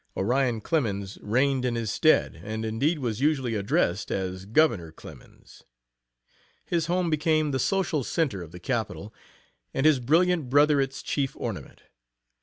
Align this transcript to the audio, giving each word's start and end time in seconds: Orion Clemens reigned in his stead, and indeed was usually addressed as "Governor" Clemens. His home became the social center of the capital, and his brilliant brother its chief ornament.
Orion 0.17 0.61
Clemens 0.61 1.19
reigned 1.21 1.63
in 1.63 1.75
his 1.75 1.91
stead, 1.91 2.41
and 2.43 2.65
indeed 2.65 2.97
was 2.97 3.21
usually 3.21 3.53
addressed 3.53 4.09
as 4.09 4.45
"Governor" 4.45 4.91
Clemens. 4.91 5.63
His 6.65 6.87
home 6.87 7.11
became 7.11 7.51
the 7.51 7.59
social 7.59 8.03
center 8.03 8.41
of 8.41 8.51
the 8.51 8.59
capital, 8.59 9.13
and 9.75 9.85
his 9.85 9.99
brilliant 9.99 10.49
brother 10.49 10.81
its 10.81 11.03
chief 11.03 11.35
ornament. 11.37 11.83